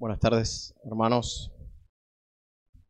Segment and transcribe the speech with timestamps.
[0.00, 1.52] Buenas tardes, hermanos.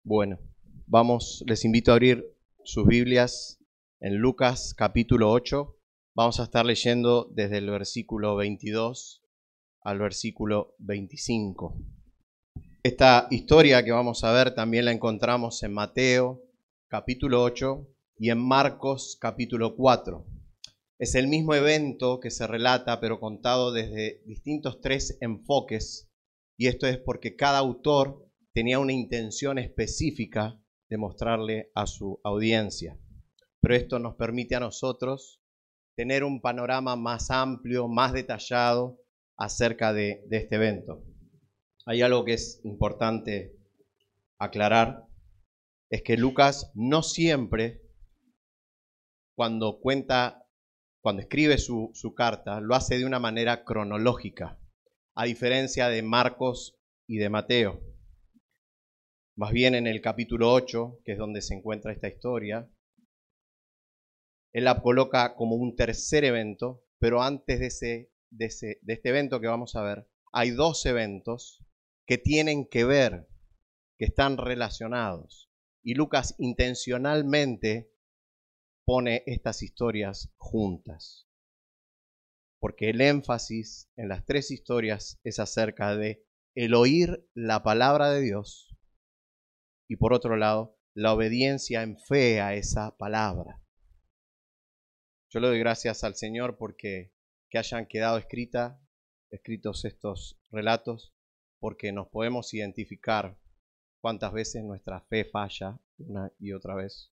[0.04, 0.38] Bueno,
[0.86, 2.24] vamos, les invito a abrir
[2.62, 3.58] sus Biblias
[3.98, 5.76] en Lucas capítulo 8.
[6.14, 9.24] Vamos a estar leyendo desde el versículo 22
[9.82, 11.74] al versículo 25.
[12.84, 16.44] Esta historia que vamos a ver también la encontramos en Mateo
[16.86, 17.88] capítulo 8
[18.18, 20.24] y en Marcos capítulo 4.
[21.00, 26.06] Es el mismo evento que se relata, pero contado desde distintos tres enfoques
[26.60, 32.98] y esto es porque cada autor tenía una intención específica de mostrarle a su audiencia.
[33.62, 35.40] Pero esto nos permite a nosotros
[35.96, 39.00] tener un panorama más amplio, más detallado
[39.38, 41.02] acerca de, este evento.
[41.86, 43.56] Hay algo que es importante
[44.38, 45.06] aclarar,
[45.88, 47.80] es que Lucas no siempre,
[49.34, 50.44] cuando cuenta,
[51.00, 54.60] cuando escribe su carta, lo hace de una manera cronológica
[55.20, 57.78] a diferencia de Marcos y de Mateo.
[59.36, 62.72] Más bien en el capítulo 8, que es donde se encuentra esta historia,
[64.54, 69.42] él la coloca como un tercer evento, pero antes de, de, ese, de este evento
[69.42, 71.66] que vamos a ver, hay dos eventos
[72.06, 73.28] que tienen que ver,
[73.98, 75.50] que están relacionados.
[75.82, 77.92] Y Lucas intencionalmente
[78.86, 81.29] pone estas historias juntas
[82.60, 88.20] porque el énfasis en las tres historias es acerca de el oír la palabra de
[88.20, 88.76] Dios
[89.88, 93.60] y por otro lado, la obediencia en fe a esa palabra.
[95.30, 97.12] Yo le doy gracias al Señor porque
[97.48, 98.80] que hayan quedado escrita,
[99.30, 101.12] escritos estos relatos,
[101.58, 103.36] porque nos podemos identificar
[104.00, 107.12] cuántas veces nuestra fe falla una y otra vez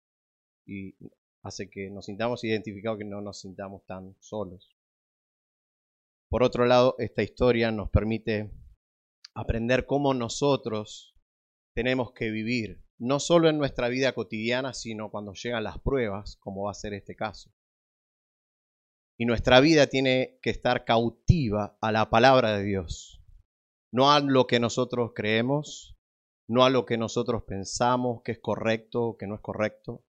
[0.67, 0.97] y
[1.43, 4.74] hace que nos sintamos identificados, que no nos sintamos tan solos.
[6.35, 8.51] Por otro lado, esta historia nos permite
[9.37, 11.15] aprender cómo nosotros
[11.77, 16.65] tenemos que vivir, no solo en nuestra vida cotidiana, sino cuando llegan las pruebas, como
[16.65, 17.53] va a ser este caso.
[19.17, 23.23] Y nuestra vida tiene que estar cautiva a la palabra de Dios,
[23.93, 25.97] no a lo que nosotros creemos,
[26.49, 30.05] no a lo que nosotros pensamos que es correcto o que no es correcto,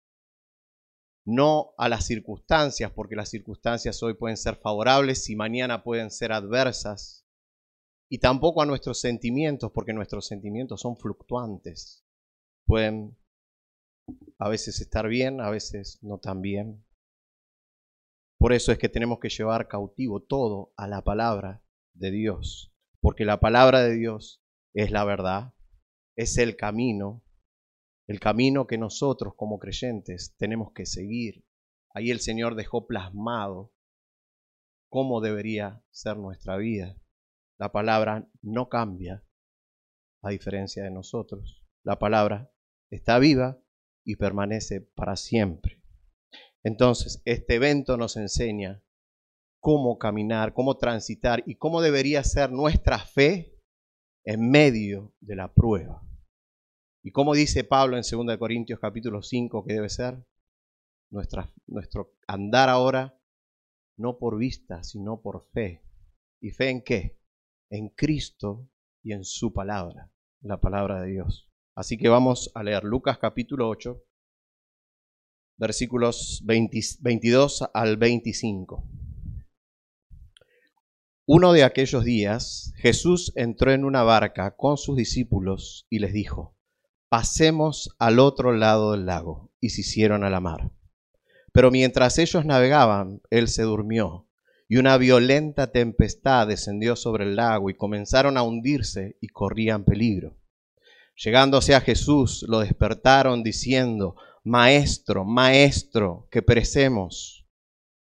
[1.26, 6.32] no a las circunstancias, porque las circunstancias hoy pueden ser favorables y mañana pueden ser
[6.32, 7.26] adversas,
[8.10, 12.06] y tampoco a nuestros sentimientos, porque nuestros sentimientos son fluctuantes.
[12.68, 13.18] Pueden
[14.38, 16.86] a veces estar bien, a veces no tan bien.
[18.38, 21.64] Por eso es que tenemos que llevar cautivo todo a la palabra
[21.96, 24.44] de Dios, porque la palabra de Dios
[24.76, 25.54] es la verdad,
[26.16, 27.24] es el camino,
[28.08, 31.46] el camino que nosotros como creyentes tenemos que seguir.
[31.94, 33.74] Ahí el Señor dejó plasmado
[34.90, 36.98] cómo debería ser nuestra vida.
[37.58, 39.26] La palabra no cambia,
[40.22, 41.64] a diferencia de nosotros.
[41.84, 42.52] La palabra
[42.90, 43.60] está viva
[44.04, 45.82] y permanece para siempre.
[46.64, 48.84] Entonces, este evento nos enseña
[49.60, 53.56] cómo caminar, cómo transitar y cómo debería ser nuestra fe
[54.24, 56.05] en medio de la prueba.
[57.06, 60.26] ¿Y cómo dice Pablo en 2 Corintios capítulo 5 que debe ser?
[61.12, 63.16] Nuestro andar ahora
[63.96, 65.84] no por vista, sino por fe.
[66.42, 67.20] ¿Y fe en qué?
[67.70, 68.68] En Cristo
[69.04, 70.12] y en su palabra,
[70.42, 71.48] la palabra de Dios.
[71.76, 74.04] Así que vamos a leer Lucas capítulo 8,
[75.58, 78.84] versículos 22 al 25.
[81.28, 86.55] Uno de aquellos días Jesús entró en una barca con sus discípulos y les dijo,
[87.10, 90.72] pasemos al otro lado del lago, y se hicieron a la mar.
[91.52, 94.28] Pero mientras ellos navegaban, él se durmió,
[94.68, 100.36] y una violenta tempestad descendió sobre el lago, y comenzaron a hundirse y corrían peligro.
[101.16, 107.48] Llegándose a Jesús, lo despertaron diciendo, Maestro, Maestro, que perecemos.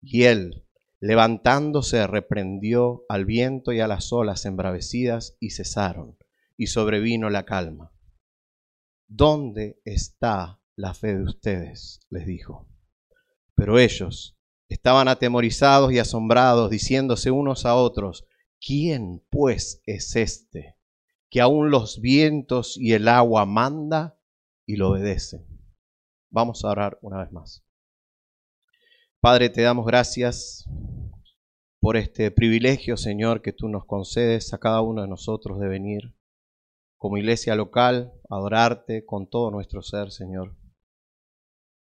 [0.03, 0.65] Y él,
[1.01, 6.19] levantándose, reprendió al viento y a las olas embravecidas, y cesaron,
[6.59, 7.91] y sobrevino la calma.
[9.13, 11.99] ¿Dónde está la fe de ustedes?
[12.11, 12.69] les dijo.
[13.57, 18.25] Pero ellos estaban atemorizados y asombrados, diciéndose unos a otros,
[18.65, 20.77] ¿quién pues es este
[21.29, 24.17] que aún los vientos y el agua manda
[24.65, 25.45] y lo obedece?
[26.31, 27.65] Vamos a orar una vez más.
[29.19, 30.71] Padre, te damos gracias
[31.81, 36.15] por este privilegio, Señor, que tú nos concedes a cada uno de nosotros de venir
[37.01, 40.55] como iglesia local, adorarte con todo nuestro ser, Señor.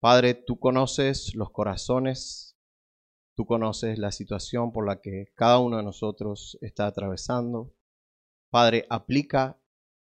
[0.00, 2.58] Padre, tú conoces los corazones,
[3.36, 7.74] tú conoces la situación por la que cada uno de nosotros está atravesando.
[8.48, 9.60] Padre, aplica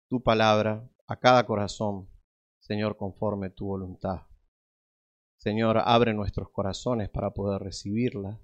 [0.09, 2.11] tu palabra a cada corazón,
[2.59, 4.23] Señor, conforme tu voluntad.
[5.37, 8.41] Señor, abre nuestros corazones para poder recibirla.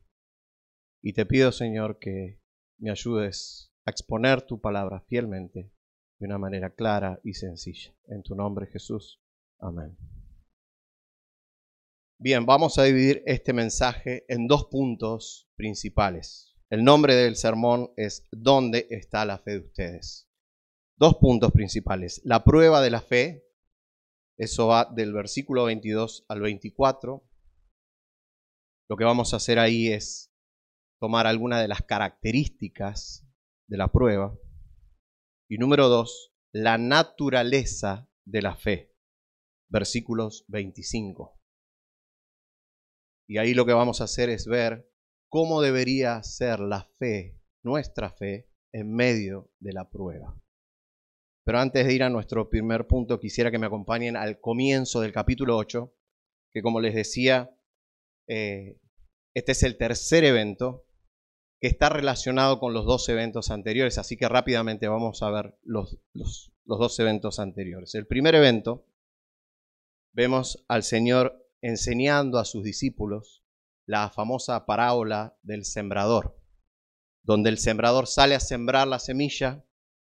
[1.02, 2.40] Y te pido, Señor, que
[2.78, 5.72] me ayudes a exponer tu palabra fielmente
[6.18, 7.94] de una manera clara y sencilla.
[8.06, 9.20] En tu nombre, Jesús.
[9.58, 9.96] Amén.
[12.18, 16.54] Bien, vamos a dividir este mensaje en dos puntos principales.
[16.70, 20.28] El nombre del sermón es ¿Dónde está la fe de ustedes?
[20.96, 22.22] Dos puntos principales.
[22.24, 23.44] La prueba de la fe,
[24.38, 27.22] eso va del versículo 22 al 24.
[28.88, 30.32] Lo que vamos a hacer ahí es
[30.98, 33.26] tomar algunas de las características
[33.68, 34.34] de la prueba.
[35.48, 38.96] Y número dos, la naturaleza de la fe.
[39.68, 41.40] Versículos 25.
[43.28, 44.90] Y ahí lo que vamos a hacer es ver
[45.28, 50.40] cómo debería ser la fe, nuestra fe, en medio de la prueba.
[51.44, 55.12] Pero antes de ir a nuestro primer punto, quisiera que me acompañen al comienzo del
[55.12, 55.94] capítulo 8,
[56.52, 57.56] que como les decía,
[58.28, 58.80] eh,
[59.34, 60.85] este es el tercer evento
[61.60, 65.98] que está relacionado con los dos eventos anteriores, así que rápidamente vamos a ver los,
[66.12, 67.94] los, dos eventos anteriores.
[67.94, 68.86] El primer evento,
[70.12, 73.44] vemos al Señor enseñando a sus discípulos
[73.86, 76.38] la famosa parábola del sembrador,
[77.22, 79.64] donde el sembrador sale a sembrar la semilla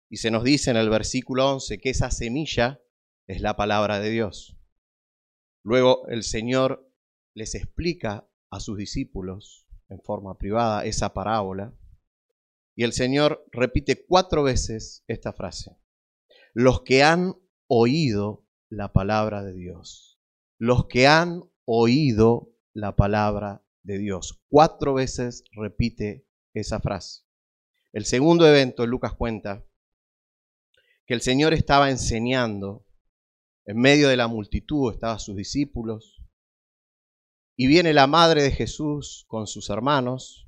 [0.10, 2.82] y se nos dice en el versículo 11 que esa semilla
[3.28, 4.58] es la palabra de Dios.
[5.64, 6.92] Luego el Señor
[7.36, 11.74] les explica a sus discípulos en forma privada esa parábola.
[12.76, 15.78] Y el Señor repite cuatro veces esta frase.
[16.54, 17.36] Los que han
[17.68, 20.20] oído la palabra de Dios.
[20.58, 24.42] Los que han oído la palabra de Dios.
[24.50, 27.24] Cuatro veces repite esa frase.
[27.92, 29.66] El segundo evento, Lucas cuenta
[31.06, 32.86] que el Señor estaba enseñando
[33.66, 36.19] en medio de la multitud, estaban sus discípulos,
[37.62, 40.48] y viene la madre de Jesús con sus hermanos,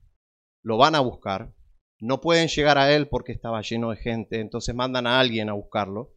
[0.64, 1.54] lo van a buscar,
[2.00, 5.54] no pueden llegar a él porque estaba lleno de gente, entonces mandan a alguien a
[5.54, 6.16] buscarlo.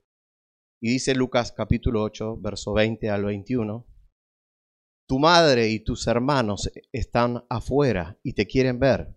[0.81, 3.85] Y dice Lucas capítulo 8, verso 20 al 21,
[5.09, 9.17] tu madre y tus hermanos están afuera y te quieren ver,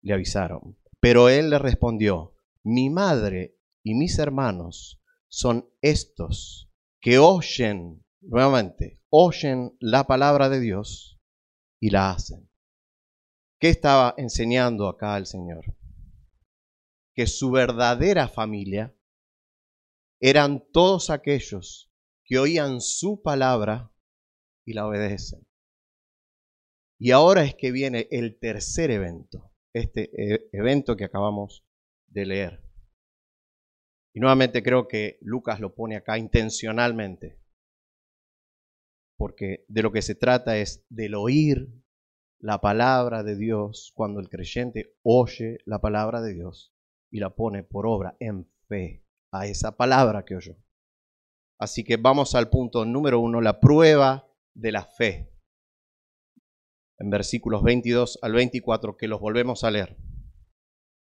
[0.00, 0.78] le avisaron.
[1.00, 2.34] Pero él le respondió,
[2.64, 11.20] mi madre y mis hermanos son estos que oyen nuevamente oyen la palabra de Dios
[11.78, 12.48] y la hacen.
[13.60, 15.76] ¿Qué estaba enseñando acá el Señor?
[17.14, 18.96] Que su verdadera familia
[20.18, 21.92] eran todos aquellos
[22.24, 23.92] que oían su palabra
[24.64, 25.46] y la obedecen.
[26.98, 31.66] Y ahora es que viene el tercer evento, este eh, evento que acabamos
[32.06, 32.64] de leer.
[34.14, 37.41] Y nuevamente creo que Lucas lo pone acá intencionalmente
[39.22, 41.72] porque de lo que se trata es del oír
[42.40, 46.74] la palabra de Dios cuando el creyente oye la palabra de Dios
[47.08, 50.56] y la pone por obra en fe a esa palabra que oyó.
[51.60, 55.32] Así que vamos al punto número uno, la prueba de la fe.
[56.98, 59.96] En versículos 22 al 24, que los volvemos a leer.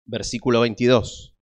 [0.06, 1.36] Versículo 22.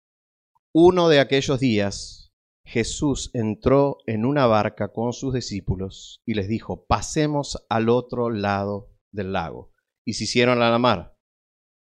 [0.74, 2.25] Uno de aquellos días
[2.66, 8.90] Jesús entró en una barca con sus discípulos y les dijo, pasemos al otro lado
[9.12, 9.72] del lago.
[10.04, 11.16] Y se hicieron a la mar.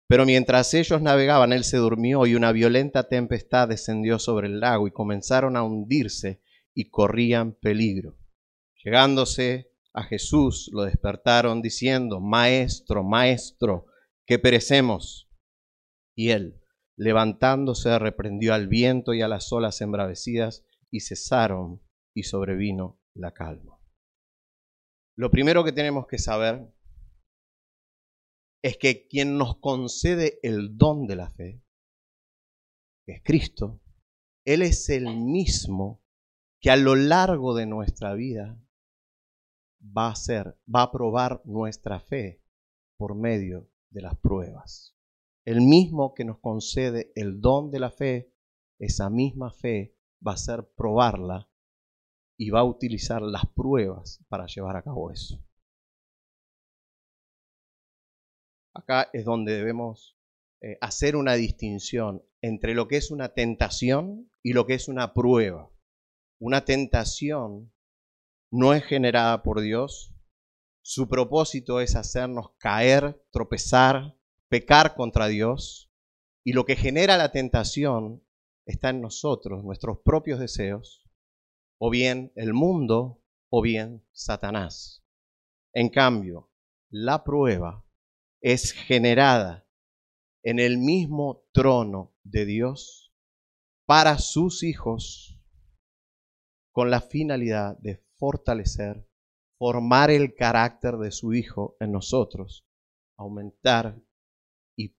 [0.07, 4.87] Pero mientras ellos navegaban, él se durmió y una violenta tempestad descendió sobre el lago
[4.87, 6.41] y comenzaron a hundirse
[6.73, 8.17] y corrían peligro.
[8.81, 13.85] Llegándose a Jesús, lo despertaron diciendo, Maestro, Maestro,
[14.25, 15.29] que perecemos.
[16.15, 16.61] Y él,
[16.95, 21.81] levantándose, reprendió al viento y a las olas embravecidas y cesaron
[22.15, 23.79] y sobrevino la calma.
[25.15, 26.73] Lo primero que tenemos que saber
[28.61, 31.63] es que quien nos concede el don de la fe,
[33.05, 33.81] es Cristo,
[34.45, 36.03] Él es el mismo
[36.61, 38.61] que a lo largo de nuestra vida
[39.81, 42.43] va a ser, va a probar nuestra fe
[42.97, 44.95] por medio de las pruebas.
[45.45, 48.33] El mismo que nos concede el don de la fe,
[48.77, 51.49] esa misma fe va a ser probarla
[52.37, 55.43] y va a utilizar las pruebas para llevar a cabo eso.
[58.73, 60.17] Acá es donde debemos
[60.61, 65.13] eh, hacer una distinción entre lo que es una tentación y lo que es una
[65.13, 65.69] prueba.
[66.39, 67.73] Una tentación
[68.51, 70.13] no es generada por Dios.
[70.81, 75.91] Su propósito es hacernos caer, tropezar, pecar contra Dios.
[76.45, 78.23] Y lo que genera la tentación
[78.69, 81.03] está en nosotros, nuestros propios deseos,
[81.79, 85.03] o bien el mundo, o bien Satanás.
[85.73, 86.51] En cambio,
[86.91, 87.83] la prueba
[88.41, 89.67] es generada
[90.43, 93.11] en el mismo trono de Dios
[93.87, 95.41] para sus hijos
[96.71, 99.07] con la finalidad de fortalecer,
[99.57, 102.67] formar el carácter de su Hijo en nosotros,
[103.17, 103.99] aumentar
[104.77, 104.95] y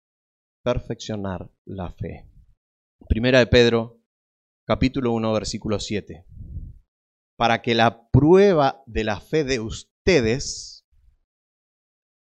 [0.63, 2.30] perfeccionar la fe.
[3.09, 3.99] Primera de Pedro,
[4.65, 6.25] capítulo 1, versículo 7.
[7.37, 10.87] Para que la prueba de la fe de ustedes,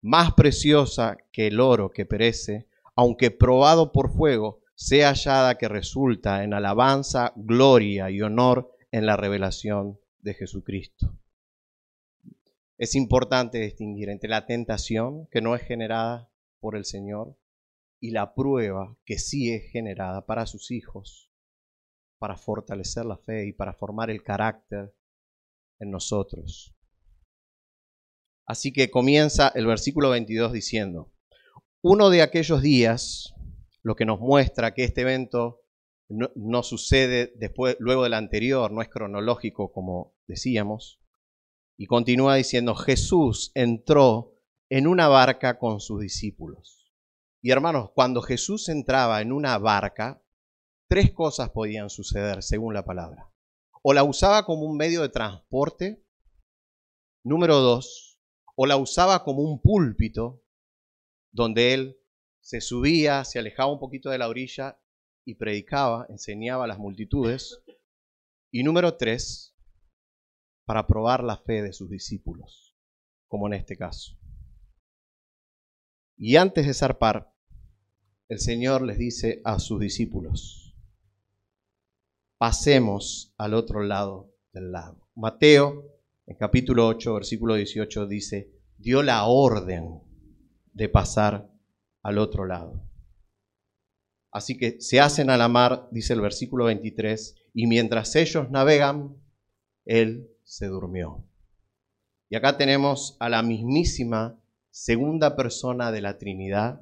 [0.00, 6.42] más preciosa que el oro que perece, aunque probado por fuego, sea hallada que resulta
[6.42, 11.14] en alabanza, gloria y honor en la revelación de Jesucristo.
[12.78, 16.30] Es importante distinguir entre la tentación, que no es generada
[16.60, 17.36] por el Señor,
[18.00, 21.30] y la prueba, que sí es generada para sus hijos,
[22.18, 24.94] para fortalecer la fe y para formar el carácter
[25.80, 26.74] en nosotros.
[28.46, 31.12] Así que comienza el versículo 22 diciendo,
[31.82, 33.34] uno de aquellos días,
[33.82, 35.60] lo que nos muestra que este evento
[36.08, 41.00] no, sucede después, luego del anterior, no es cronológico como decíamos,
[41.76, 44.34] y continúa diciendo, Jesús entró
[44.68, 46.77] en una barca con sus discípulos.
[47.40, 50.22] Y hermanos, cuando Jesús entraba en una barca,
[50.88, 53.30] tres cosas podían suceder según la palabra.
[53.82, 56.04] O la usaba como un medio de transporte,
[57.22, 58.18] número dos,
[58.56, 60.42] o la usaba como un púlpito
[61.30, 62.00] donde él
[62.40, 64.80] se subía, se alejaba un poquito de la orilla
[65.24, 67.62] y predicaba, enseñaba a las multitudes.
[68.50, 69.54] Y número tres,
[70.64, 72.76] para probar la fe de sus discípulos,
[73.28, 74.17] como en este caso.
[76.20, 77.32] Y antes de zarpar,
[78.28, 80.74] el Señor les dice a sus discípulos,
[82.38, 85.08] pasemos al otro lado del lago.
[85.14, 85.84] Mateo,
[86.26, 90.00] en capítulo 8, versículo 18, dice, dio la orden
[90.72, 91.52] de pasar
[92.02, 92.82] al otro lado.
[94.32, 99.16] Así que se hacen a la mar, dice el versículo 23, y mientras ellos navegan,
[99.84, 101.24] Él se durmió.
[102.28, 104.36] Y acá tenemos a la mismísima
[104.78, 106.80] segunda persona de la Trinidad,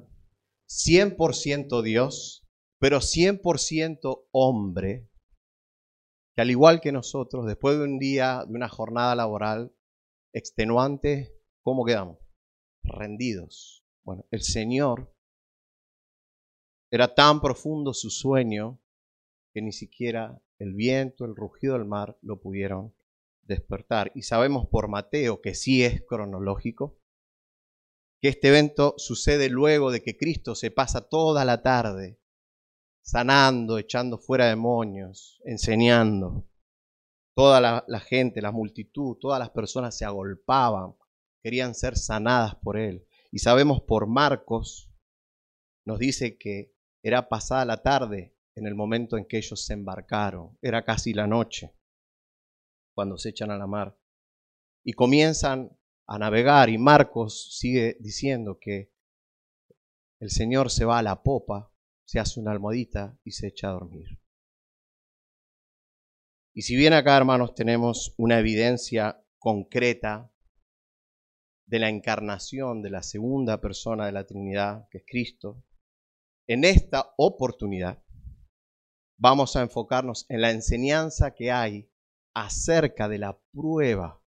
[0.69, 2.47] 100% Dios,
[2.79, 5.09] pero 100% hombre,
[6.35, 9.75] que al igual que nosotros, después de un día, de una jornada laboral
[10.31, 12.19] extenuante, ¿cómo quedamos?
[12.83, 13.83] Rendidos.
[14.03, 15.11] Bueno, el Señor
[16.91, 18.79] era tan profundo su sueño
[19.55, 22.95] que ni siquiera el viento, el rugido del mar lo pudieron
[23.41, 24.11] despertar.
[24.13, 26.96] Y sabemos por Mateo, que sí es cronológico,
[28.21, 32.19] que este evento sucede luego de que Cristo se pasa toda la tarde
[33.01, 36.49] sanando, echando fuera demonios, enseñando.
[37.35, 40.95] Toda la, la, gente, la multitud, todas las personas se agolpaban,
[41.43, 43.07] querían ser sanadas por él.
[43.31, 44.91] Y sabemos por Marcos,
[45.85, 50.57] nos dice que era pasada la tarde en el momento en que ellos se embarcaron,
[50.61, 51.73] era casi la noche
[52.95, 53.97] cuando se echan a la mar.
[54.83, 55.76] Y comienzan
[56.07, 58.93] a navegar y Marcos sigue diciendo que
[60.19, 61.71] el Señor se va a la popa,
[62.05, 64.19] se hace una almohadita y se echa a dormir.
[66.53, 70.33] Y si bien acá, hermanos, tenemos una evidencia concreta
[71.67, 75.63] de la encarnación de la segunda persona de la Trinidad, que es Cristo,
[76.47, 78.01] en esta oportunidad
[79.17, 81.91] vamos a enfocarnos en la enseñanza que hay
[82.33, 84.23] acerca de la prueba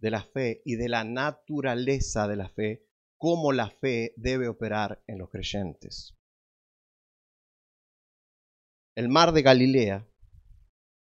[0.00, 5.02] de la fe y de la naturaleza de la fe, cómo la fe debe operar
[5.06, 6.16] en los creyentes.
[8.96, 10.08] El mar de Galilea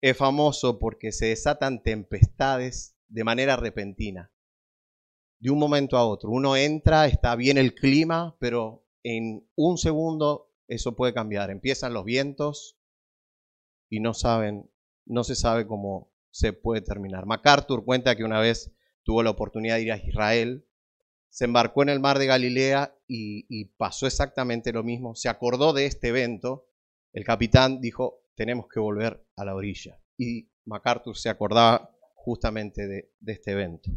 [0.02, 4.32] es famoso porque se desatan tempestades de manera repentina,
[5.40, 6.30] de un momento a otro.
[6.30, 11.50] Uno entra, está bien el clima, pero en un segundo eso puede cambiar.
[11.50, 12.78] Empiezan los vientos
[13.90, 14.70] y no saben,
[15.06, 17.26] no se sabe cómo se puede terminar.
[17.26, 20.65] MacArthur cuenta que una vez tuvo la oportunidad de ir a Israel,
[21.31, 25.15] se embarcó en el mar de Galilea y, pasó exactamente lo mismo.
[25.15, 26.67] Se acordó de este evento.
[27.13, 29.98] El capitán dijo, tenemos que volver a la orilla.
[30.17, 33.89] Y MacArthur se acordaba justamente de, este evento.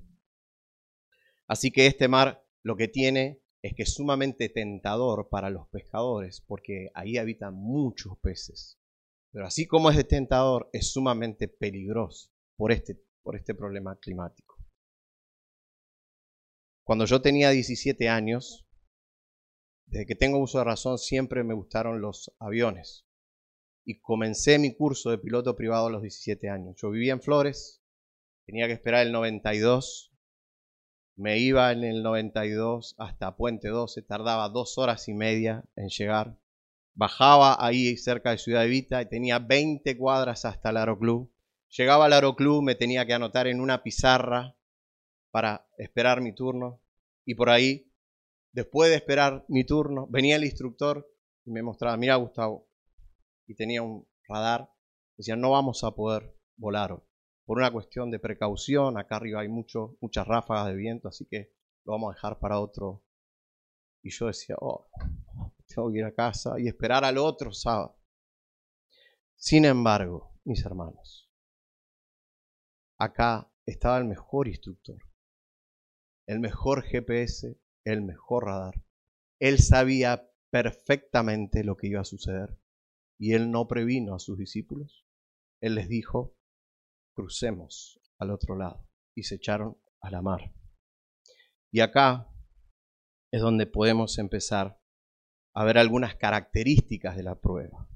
[1.49, 6.41] Así que este mar lo que tiene es que es sumamente tentador para los pescadores,
[6.41, 8.79] porque ahí habitan muchos peces.
[9.33, 14.54] Pero así como es tentador, es sumamente peligroso por este, por este problema climático.
[16.85, 18.67] Cuando yo tenía 17 años,
[19.87, 23.07] desde que tengo uso de razón, siempre me gustaron los aviones.
[23.87, 26.75] y comencé mi curso de piloto privado a los 17 años.
[26.81, 27.83] Yo vivía en Flores,
[28.47, 30.11] tenía que esperar el 92,
[31.17, 36.39] me iba en el 92 hasta Puente 12, tardaba dos horas y media en llegar.
[36.95, 41.31] Bajaba ahí cerca de Ciudad Evita y tenía 20 cuadras hasta el Aeroclub.
[41.69, 44.57] Llegaba al Aeroclub, me tenía que anotar en una pizarra
[45.35, 46.81] para esperar mi turno.
[47.25, 47.93] Y por ahí,
[48.53, 51.11] después de esperar mi turno, venía el instructor
[51.45, 52.69] y me mostraba, mira Gustavo,
[53.45, 54.71] y tenía un radar,
[55.17, 57.03] decía, no vamos a poder volar
[57.47, 61.53] Por una cuestión de precaución, acá arriba hay mucho, muchas ráfagas de viento, así que
[61.85, 63.05] lo vamos a dejar para otro.
[64.05, 64.87] Y yo decía, oh,
[65.67, 67.99] tengo que ir a casa y esperar al otro sábado.
[69.35, 71.29] Sin embargo, mis hermanos,
[72.99, 74.99] acá estaba el mejor instructor,
[76.27, 78.83] el mejor GPS, el mejor radar.
[79.41, 82.59] Él sabía perfectamente lo que iba a suceder
[83.19, 85.07] y él no previno a sus discípulos.
[85.61, 86.37] Él les dijo,
[87.15, 90.55] crucemos al otro lado y se echaron a la mar.
[91.73, 92.29] Y acá
[93.33, 94.81] es donde podemos empezar
[95.55, 97.89] a ver algunas características de la prueba.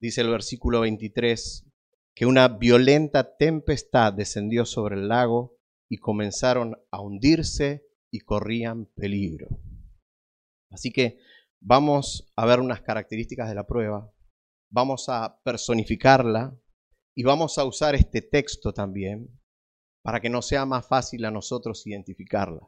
[0.00, 1.66] Dice el versículo 23
[2.14, 5.59] que una violenta tempestad descendió sobre el lago
[5.90, 9.48] y comenzaron a hundirse y corrían peligro.
[10.70, 11.18] Así que
[11.60, 14.10] vamos a ver unas características de la prueba,
[14.70, 16.56] vamos a personificarla
[17.14, 19.40] y vamos a usar este texto también
[20.02, 22.66] para que nos sea más fácil a nosotros identificarla.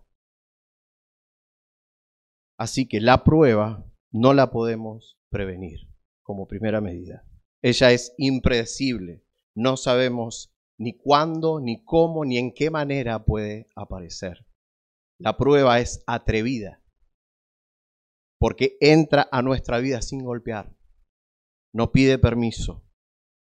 [2.58, 5.88] Así que la prueba no la podemos prevenir
[6.22, 7.24] como primera medida.
[7.62, 9.24] Ella es impredecible.
[9.54, 14.46] No sabemos ni cuándo, ni cómo, ni en qué manera puede aparecer.
[15.18, 16.82] La prueba es atrevida
[18.42, 20.76] porque entra a nuestra vida sin golpear.
[21.72, 22.84] No pide permiso,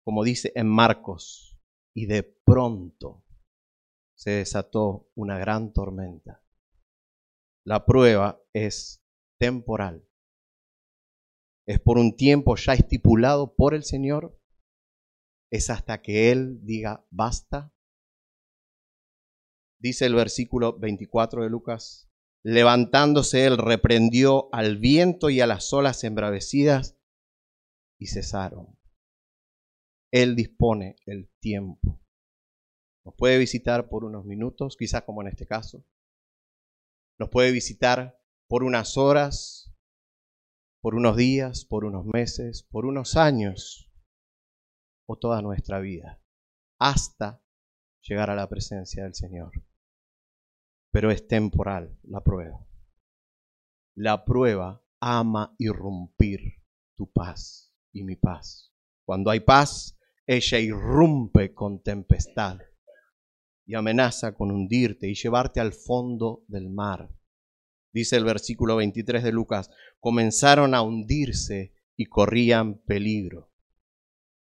[0.03, 1.59] como dice en Marcos,
[1.93, 3.23] y de pronto
[4.15, 6.43] se desató una gran tormenta.
[7.63, 9.03] La prueba es
[9.39, 10.07] temporal.
[11.67, 14.36] Es por un tiempo ya estipulado por el Señor.
[15.49, 17.73] Es hasta que Él diga basta.
[19.79, 22.09] Dice el versículo 24 de Lucas,
[22.43, 26.97] levantándose Él reprendió al viento y a las olas embravecidas
[27.99, 28.77] y cesaron.
[30.11, 32.01] Él dispone el tiempo.
[33.05, 35.85] Nos puede visitar por unos minutos, quizás como en este caso.
[37.19, 39.73] Nos puede visitar por unas horas,
[40.81, 43.86] por unos días, por unos meses, por unos años
[45.07, 46.21] o toda nuestra vida,
[46.77, 47.41] hasta
[48.01, 49.51] llegar a la presencia del Señor.
[50.91, 52.67] Pero es temporal la prueba.
[53.95, 56.63] La prueba ama irrumpir
[56.95, 58.71] tu paz y mi paz.
[59.05, 62.59] Cuando hay paz, ella irrumpe con tempestad
[63.65, 67.09] y amenaza con hundirte y llevarte al fondo del mar
[67.97, 73.46] dice el versículo 23 de Lucas, comenzaron a hundirse y corrían peligro.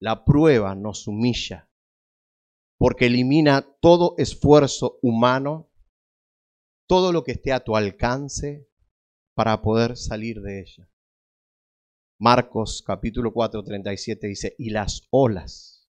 [0.01, 1.69] La prueba nos humilla
[2.77, 5.71] porque elimina todo esfuerzo humano,
[6.87, 8.67] todo lo que esté a tu alcance
[9.35, 10.89] para poder salir de ella.
[12.19, 15.87] Marcos capítulo 4, 37 dice, y las olas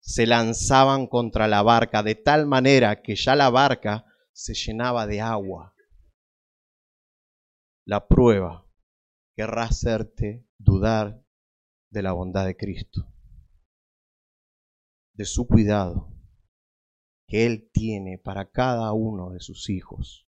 [0.00, 5.22] se lanzaban contra la barca de tal manera que ya la barca se llenaba de
[5.22, 5.76] agua
[7.86, 8.68] la prueba
[9.36, 11.24] querrá hacerte dudar
[11.90, 13.06] de la bondad de Cristo,
[15.16, 16.12] de su cuidado
[17.28, 20.28] que Él tiene para cada uno de sus hijos.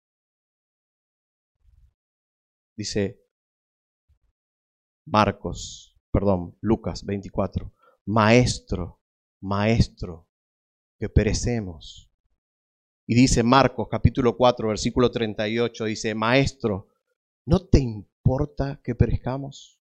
[2.75, 3.21] Dice
[5.05, 7.73] Marcos, perdón, Lucas 24,
[8.05, 9.01] Maestro,
[9.41, 10.27] Maestro,
[10.97, 12.11] que perecemos.
[13.07, 16.89] Y dice Marcos capítulo 4, versículo 38, dice, Maestro,
[17.49, 19.81] ¿No te importa que perezcamos?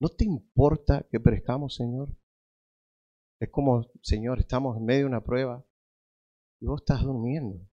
[0.00, 2.16] ¿No te importa que perezcamos, Señor?
[3.40, 5.66] Es como, Señor, estamos en medio de una prueba
[6.60, 7.66] y vos estás durmiendo.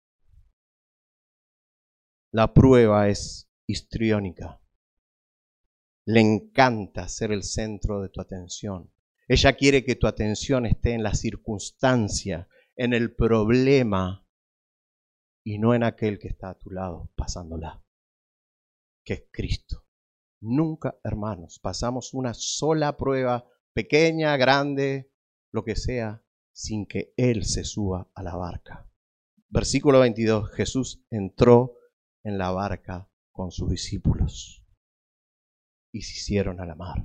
[2.33, 4.61] La prueba es histriónica.
[6.07, 8.92] Le encanta ser el centro de tu atención.
[9.27, 12.46] Ella quiere que tu atención esté en la circunstancia,
[12.77, 14.29] en el problema
[15.42, 17.85] y no en aquel que está a tu lado pasándola
[19.05, 19.85] que es Cristo.
[20.40, 25.12] Nunca, hermanos, pasamos una sola prueba, pequeña, grande,
[25.55, 26.21] lo que sea,
[26.53, 28.90] sin que Él se suba a la barca.
[29.49, 31.77] Versículo 22, Jesús entró
[32.25, 34.67] en la barca con sus discípulos
[35.93, 37.05] y se hicieron a la mar.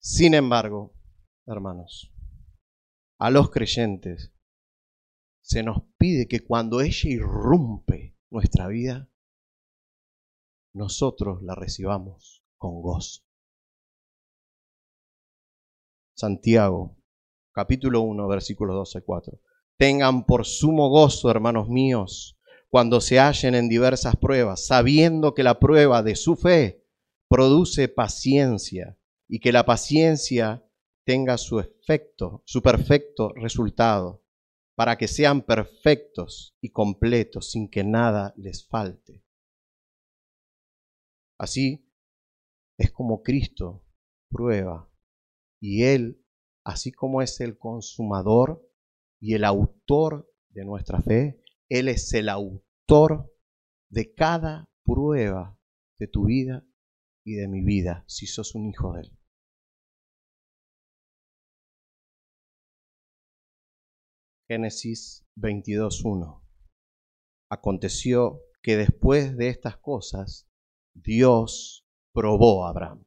[0.00, 0.92] Sin embargo,
[1.46, 2.12] hermanos,
[3.20, 4.34] a los creyentes
[5.42, 9.08] se nos pide que cuando ella irrumpe nuestra vida,
[10.74, 13.29] nosotros la recibamos con gozo.
[16.20, 16.98] Santiago,
[17.50, 19.40] capítulo 1, versículos 12 4.
[19.78, 25.58] Tengan por sumo gozo, hermanos míos, cuando se hallen en diversas pruebas, sabiendo que la
[25.58, 26.84] prueba de su fe
[27.26, 30.62] produce paciencia y que la paciencia
[31.06, 34.22] tenga su efecto, su perfecto resultado,
[34.74, 39.24] para que sean perfectos y completos sin que nada les falte.
[41.38, 41.90] Así
[42.76, 43.86] es como Cristo
[44.28, 44.89] prueba
[45.60, 46.24] y Él,
[46.64, 48.66] así como es el consumador
[49.20, 53.32] y el autor de nuestra fe, Él es el autor
[53.90, 55.58] de cada prueba
[55.98, 56.66] de tu vida
[57.24, 59.16] y de mi vida, si sos un hijo de Él.
[64.48, 66.42] Génesis 22.1.
[67.50, 70.48] Aconteció que después de estas cosas,
[70.92, 73.04] Dios probó a Abraham.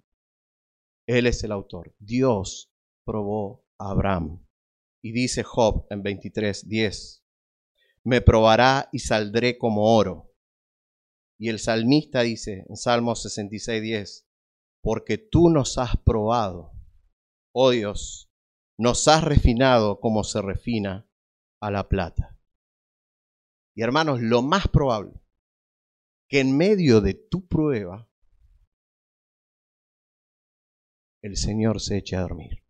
[1.07, 1.95] Él es el autor.
[1.99, 2.71] Dios
[3.05, 4.45] probó a Abraham.
[5.01, 7.23] Y dice Job en 23.10,
[8.05, 10.33] me probará y saldré como oro.
[11.37, 14.25] Y el salmista dice en Salmo 66.10,
[14.81, 16.71] porque tú nos has probado,
[17.53, 18.31] oh Dios,
[18.77, 21.09] nos has refinado como se refina
[21.59, 22.39] a la plata.
[23.75, 25.21] Y hermanos, lo más probable
[26.29, 28.09] que en medio de tu prueba
[31.23, 32.63] el Señor se eche a dormir.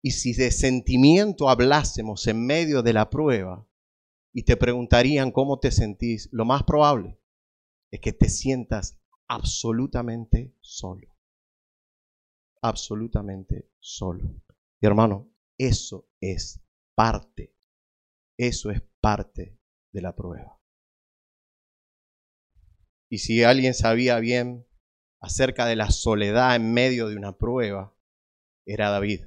[0.00, 3.68] Y si de sentimiento hablásemos en medio de la prueba
[4.32, 7.18] y te preguntarían cómo te sentís, lo más probable
[7.90, 11.16] es que te sientas absolutamente solo.
[12.62, 14.40] Absolutamente solo.
[14.80, 16.60] Y hermano, eso es
[16.94, 17.52] parte,
[18.36, 19.58] eso es parte
[19.92, 20.60] de la prueba.
[23.10, 24.67] Y si alguien sabía bien
[25.20, 27.94] acerca de la soledad en medio de una prueba,
[28.66, 29.22] era David.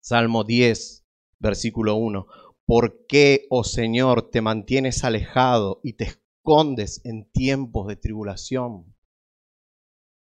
[0.00, 1.06] Salmo 10,
[1.38, 2.26] versículo 1.
[2.64, 8.96] ¿Por qué, oh Señor, te mantienes alejado y te escondes en tiempos de tribulación?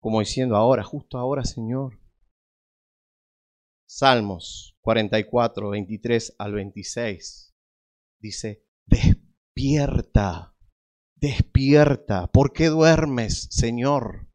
[0.01, 2.01] Como diciendo ahora, justo ahora, Señor.
[3.87, 7.55] Salmos 44, 23 al 26.
[8.21, 10.55] Dice, despierta,
[11.21, 12.27] despierta.
[12.29, 14.29] ¿Por qué duermes, Señor?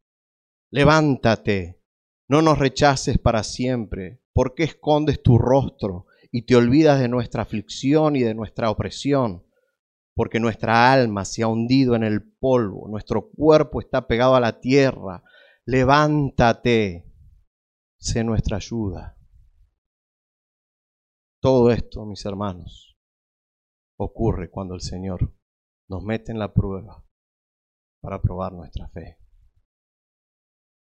[0.72, 1.82] Levántate,
[2.28, 4.22] no nos rechaces para siempre.
[4.34, 9.46] ¿Por qué escondes tu rostro y te olvidas de nuestra aflicción y de nuestra opresión?
[10.16, 14.60] Porque nuestra alma se ha hundido en el polvo, nuestro cuerpo está pegado a la
[14.60, 15.24] tierra.
[15.66, 17.06] Levántate,
[18.00, 19.18] sé nuestra ayuda.
[21.40, 22.98] Todo esto, mis hermanos,
[23.98, 25.34] ocurre cuando el Señor
[25.90, 27.06] nos mete en la prueba
[28.02, 29.18] para probar nuestra fe.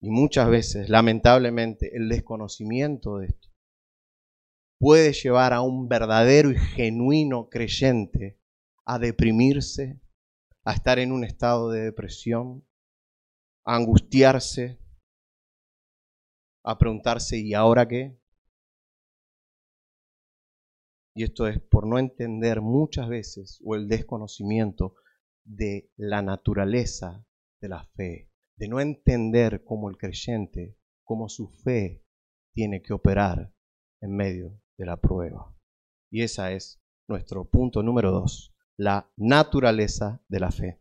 [0.02, 3.50] Y muchas veces, lamentablemente, el desconocimiento de esto
[4.78, 8.40] puede llevar a un verdadero y genuino creyente
[8.86, 10.00] a deprimirse,
[10.64, 12.66] a estar en un estado de depresión,
[13.64, 14.80] a angustiarse,
[16.64, 18.19] a preguntarse, ¿y ahora qué?
[21.14, 24.94] Y esto es por no entender muchas veces o el desconocimiento
[25.44, 27.26] de la naturaleza
[27.60, 32.04] de la fe, de no entender cómo el creyente, cómo su fe
[32.52, 33.52] tiene que operar
[34.00, 35.54] en medio de la prueba.
[36.10, 40.80] Y esa es nuestro punto número dos, la naturaleza de la fe.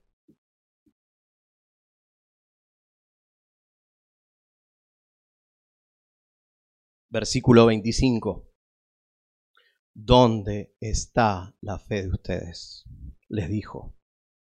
[7.12, 8.49] Versículo 25.
[9.94, 12.86] ¿Dónde está la fe de ustedes?
[13.30, 13.96] les dijo.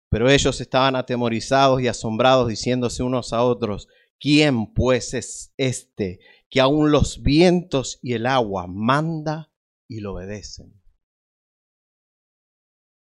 [0.10, 3.88] Pero ellos estaban atemorizados y asombrados, diciéndose unos a otros,
[4.20, 9.54] ¿quién pues es este que aún los vientos y el agua manda
[9.88, 10.82] y lo obedecen?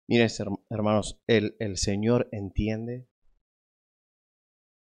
[0.10, 0.30] Miren,
[0.70, 3.08] hermanos, el, el Señor entiende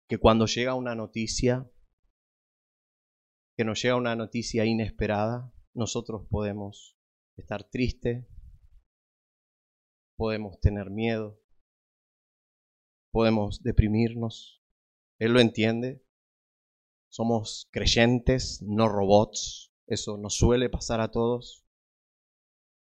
[0.09, 1.71] que cuando llega una noticia,
[3.55, 6.97] que nos llega una noticia inesperada, nosotros podemos
[7.41, 8.27] estar triste,
[10.17, 11.41] podemos tener miedo,
[13.11, 14.63] podemos deprimirnos.
[15.19, 16.05] Él lo entiende.
[17.09, 19.73] Somos creyentes, no robots.
[19.87, 21.65] Eso nos suele pasar a todos.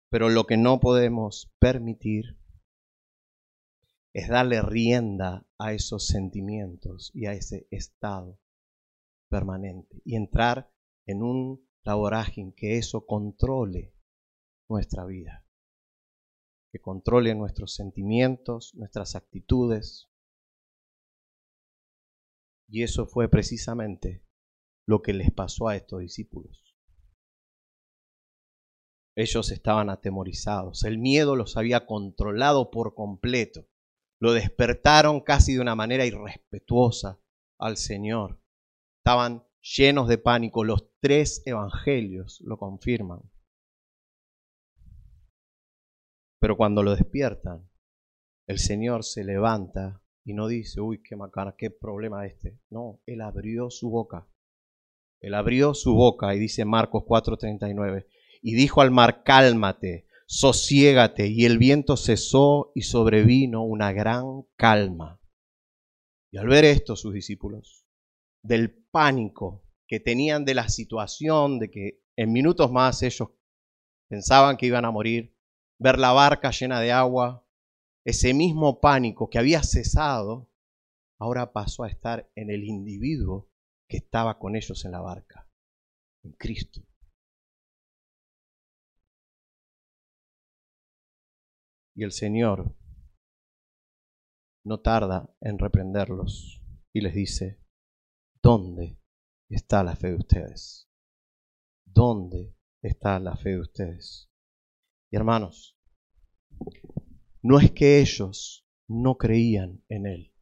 [0.10, 2.40] Pero lo que no podemos permitir
[4.14, 8.40] es darle rienda a esos sentimientos y a ese estado
[9.28, 10.72] permanente y entrar
[11.08, 13.94] en un laboraje que eso controle
[14.70, 15.46] nuestra vida,
[16.72, 20.10] que controle nuestros sentimientos, nuestras actitudes.
[22.68, 24.26] Y eso fue precisamente
[24.88, 26.76] lo que les pasó a estos discípulos.
[29.16, 33.68] Ellos estaban atemorizados, el miedo los había controlado por completo,
[34.20, 37.20] lo despertaron casi de una manera irrespetuosa
[37.60, 38.42] al Señor.
[39.02, 43.33] Estaban llenos de pánico, los tres evangelios lo confirman.
[46.44, 47.70] Pero cuando lo despiertan,
[48.50, 52.60] el Señor se levanta y no dice, uy, qué macana, qué problema este.
[52.70, 54.28] No, Él abrió su boca.
[55.22, 58.08] Él abrió su boca y dice Marcos 4:39,
[58.42, 65.22] y dijo al mar, cálmate, sosiégate, y el viento cesó y sobrevino una gran calma.
[66.30, 67.86] Y al ver esto, sus discípulos,
[68.42, 73.30] del pánico que tenían de la situación, de que en minutos más ellos
[74.10, 75.33] pensaban que iban a morir,
[75.84, 77.46] ver la barca llena de agua,
[78.06, 80.50] ese mismo pánico que había cesado,
[81.20, 83.52] ahora pasó a estar en el individuo
[83.90, 85.46] que estaba con ellos en la barca,
[86.24, 86.88] en Cristo.
[91.96, 92.78] Y el Señor
[94.64, 96.62] no tarda en reprenderlos
[96.94, 97.62] y les dice,
[98.42, 99.02] ¿dónde
[99.50, 100.90] está la fe de ustedes?
[101.84, 104.30] ¿Dónde está la fe de ustedes?
[105.12, 105.73] Y hermanos,
[107.42, 110.34] no es que ellos no creían en Él,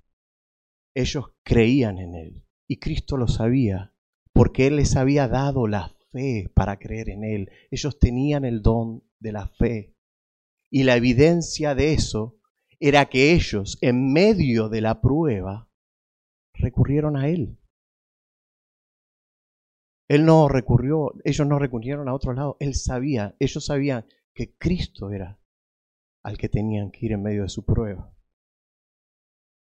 [0.94, 3.94] ellos creían en Él y Cristo lo sabía,
[4.32, 7.52] porque Él les había dado la fe para creer en Él.
[7.70, 9.94] Ellos tenían el don de la fe.
[10.70, 12.40] Y la evidencia de eso
[12.80, 15.70] era que ellos, en medio de la prueba,
[16.54, 17.60] recurrieron a Él.
[20.08, 22.56] Él no recurrió, ellos no recurrieron a otro lado.
[22.62, 25.41] Él sabía, ellos sabían que Cristo era
[26.24, 28.14] al que tenían que ir en medio de su prueba.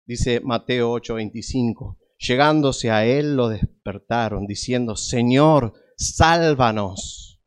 [0.06, 7.42] Dice Mateo 8:25, Llegándose a él lo despertaron, diciendo, Señor, sálvanos,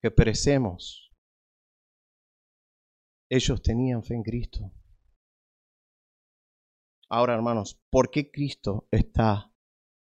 [0.00, 1.12] que perecemos.
[3.28, 4.72] Ellos tenían fe en Cristo.
[7.08, 9.52] Ahora, hermanos, ¿por qué Cristo está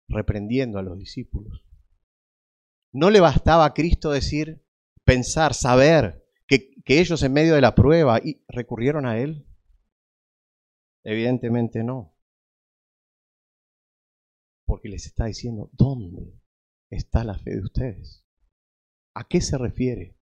[0.08, 1.66] reprendiendo a los discípulos?
[2.92, 4.64] No le bastaba a Cristo decir,
[5.04, 9.48] pensar, saber que, ellos en medio de la prueba y recurrieron a Él.
[11.04, 12.14] Evidentemente no
[14.66, 16.40] porque les está diciendo, ¿dónde
[16.90, 18.26] está la fe de ustedes?
[19.16, 20.18] ¿A qué se refiere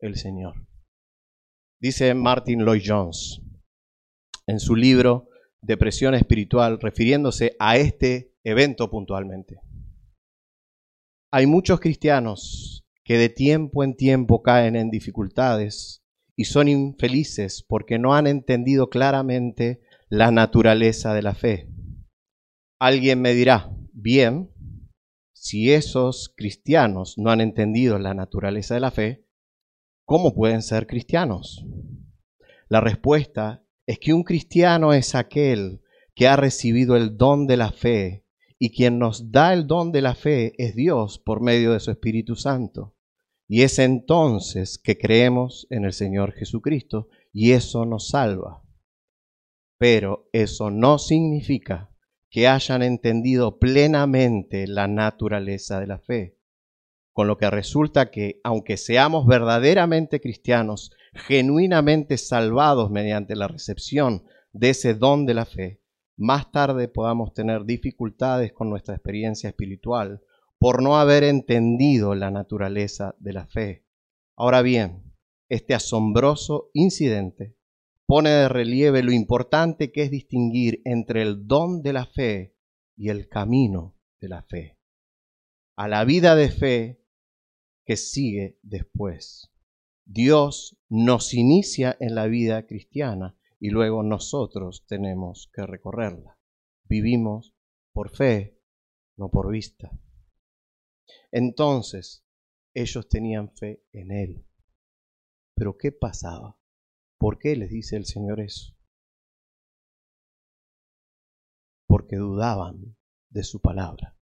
[0.00, 0.66] el Señor?
[1.80, 3.40] Dice Martin Lloyd Jones
[4.48, 5.28] en su libro
[5.60, 9.60] Depresión Espiritual, refiriéndose a este evento puntualmente.
[11.30, 16.04] Hay muchos cristianos que de tiempo en tiempo caen en dificultades
[16.36, 21.68] y son infelices porque no han entendido claramente la naturaleza de la fe.
[22.78, 24.50] Alguien me dirá, bien,
[25.32, 29.26] si esos cristianos no han entendido la naturaleza de la fe,
[30.04, 31.64] ¿cómo pueden ser cristianos?
[32.68, 35.82] La respuesta es que un cristiano es aquel
[36.14, 38.21] que ha recibido el don de la fe
[38.64, 41.90] y quien nos da el don de la fe es Dios por medio de su
[41.90, 42.94] Espíritu Santo.
[43.48, 48.62] Y es entonces que creemos en el Señor Jesucristo y eso nos salva.
[49.78, 51.90] Pero eso no significa
[52.30, 56.38] que hayan entendido plenamente la naturaleza de la fe.
[57.12, 64.22] Con lo que resulta que, aunque seamos verdaderamente cristianos, genuinamente salvados mediante la recepción
[64.52, 65.81] de ese don de la fe,
[66.22, 70.22] más tarde podamos tener dificultades con nuestra experiencia espiritual
[70.58, 73.84] por no haber entendido la naturaleza de la fe.
[74.36, 75.12] Ahora bien,
[75.48, 77.56] este asombroso incidente
[78.06, 82.56] pone de relieve lo importante que es distinguir entre el don de la fe
[82.96, 84.78] y el camino de la fe,
[85.76, 87.02] a la vida de fe
[87.84, 89.50] que sigue después.
[90.04, 96.36] Dios nos inicia en la vida cristiana y luego nosotros tenemos que recorrerla.
[96.82, 97.54] Vivimos
[97.92, 98.60] por fe,
[99.16, 99.88] no por vista.
[101.30, 102.26] Entonces,
[102.74, 104.48] ellos tenían fe en Él.
[105.54, 106.58] Pero ¿qué pasaba?
[107.20, 108.76] ¿Por qué les dice el Señor eso?
[111.86, 112.96] Porque dudaban
[113.30, 114.18] de su palabra.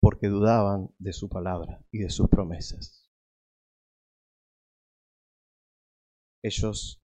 [0.00, 3.10] Porque dudaban de su palabra y de sus promesas.
[6.44, 7.02] Ellos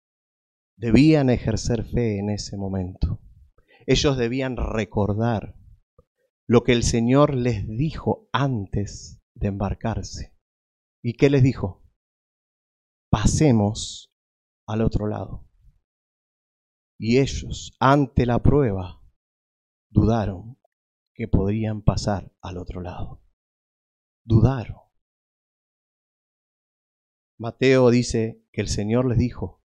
[0.76, 3.20] debían ejercer fe en ese momento.
[3.86, 5.56] Ellos debían recordar
[6.46, 10.36] lo que el Señor les dijo antes de embarcarse.
[11.02, 11.84] ¿Y qué les dijo?
[13.10, 14.14] Pasemos
[14.66, 15.48] al otro lado.
[16.98, 19.02] Y ellos, ante la prueba,
[19.90, 20.58] dudaron
[21.14, 23.22] que podrían pasar al otro lado.
[24.24, 24.78] Dudaron.
[27.38, 29.63] Mateo dice que el Señor les dijo,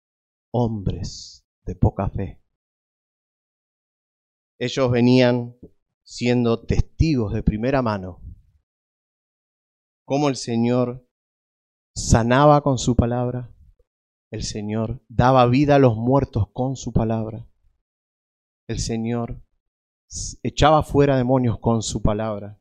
[0.51, 2.41] hombres de poca fe.
[4.59, 5.55] Ellos venían
[6.03, 8.21] siendo testigos de primera mano
[10.05, 11.07] cómo el Señor
[11.95, 13.53] sanaba con su palabra,
[14.31, 17.47] el Señor daba vida a los muertos con su palabra,
[18.67, 19.43] el Señor
[20.41, 22.59] echaba fuera demonios con su palabra.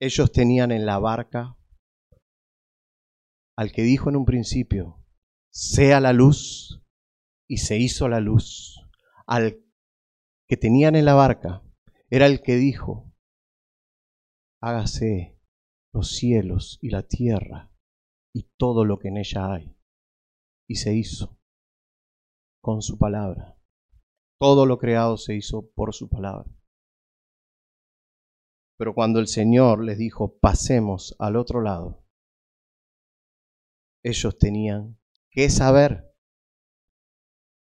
[0.00, 1.57] Ellos tenían en la barca
[3.58, 5.04] al que dijo en un principio,
[5.50, 6.80] sea la luz,
[7.48, 8.80] y se hizo la luz.
[9.26, 9.64] Al
[10.46, 11.64] que tenían en la barca
[12.08, 13.12] era el que dijo,
[14.62, 15.40] hágase
[15.92, 17.72] los cielos y la tierra
[18.32, 19.76] y todo lo que en ella hay.
[20.68, 21.36] Y se hizo
[22.62, 23.58] con su palabra.
[24.38, 26.48] Todo lo creado se hizo por su palabra.
[28.76, 32.04] Pero cuando el Señor les dijo, pasemos al otro lado,
[34.02, 34.98] ellos tenían
[35.30, 36.14] que saber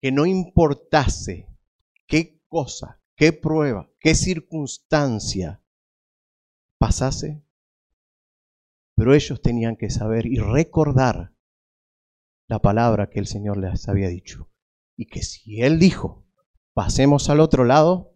[0.01, 1.47] que no importase
[2.05, 5.63] qué cosa, qué prueba, qué circunstancia
[6.77, 7.43] pasase,
[8.95, 11.33] pero ellos tenían que saber y recordar
[12.47, 14.51] la palabra que el Señor les había dicho.
[14.95, 16.25] Y que si Él dijo,
[16.73, 18.15] pasemos al otro lado,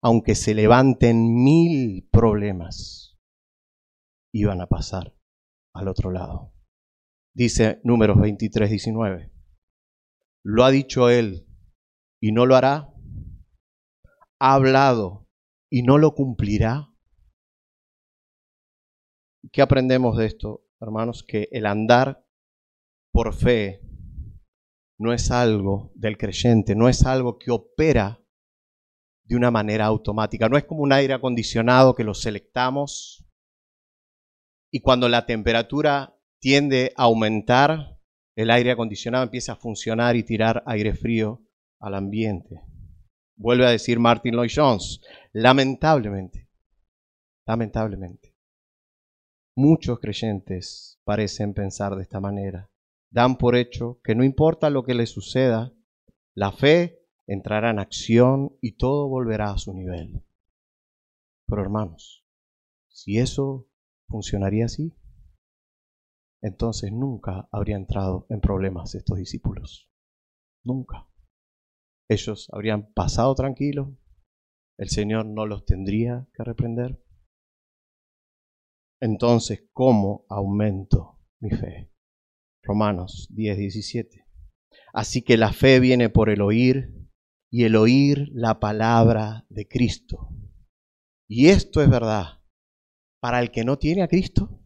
[0.00, 3.18] aunque se levanten mil problemas,
[4.32, 5.16] iban a pasar
[5.72, 6.57] al otro lado
[7.38, 9.32] dice números 23, 19.
[10.42, 11.46] Lo ha dicho él
[12.20, 12.92] y no lo hará.
[14.40, 15.28] Ha hablado
[15.70, 16.92] y no lo cumplirá.
[19.52, 21.22] ¿Qué aprendemos de esto, hermanos?
[21.22, 22.26] Que el andar
[23.12, 23.82] por fe
[24.98, 28.20] no es algo del creyente, no es algo que opera
[29.22, 33.24] de una manera automática, no es como un aire acondicionado que lo selectamos
[34.72, 37.98] y cuando la temperatura tiende a aumentar,
[38.36, 41.42] el aire acondicionado empieza a funcionar y tirar aire frío
[41.80, 42.62] al ambiente.
[43.36, 45.00] Vuelve a decir Martin Lloyd Jones,
[45.32, 46.48] lamentablemente,
[47.46, 48.36] lamentablemente,
[49.54, 52.70] muchos creyentes parecen pensar de esta manera.
[53.10, 55.72] Dan por hecho que no importa lo que les suceda,
[56.34, 60.22] la fe entrará en acción y todo volverá a su nivel.
[61.46, 62.24] Pero hermanos,
[62.88, 63.66] si eso
[64.08, 64.94] funcionaría así,
[66.42, 69.90] entonces nunca habría entrado en problemas estos discípulos.
[70.64, 71.08] Nunca.
[72.08, 73.88] Ellos habrían pasado tranquilos,
[74.78, 77.02] el Señor no los tendría que reprender.
[79.00, 81.92] Entonces, ¿cómo aumento mi fe?
[82.62, 84.26] Romanos 10, 17.
[84.92, 86.94] Así que la fe viene por el oír
[87.50, 90.28] y el oír la palabra de Cristo.
[91.28, 92.42] Y esto es verdad
[93.20, 94.57] para el que no tiene a Cristo